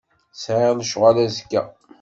[0.41, 1.61] Sɛiɣ lecɣal azekka.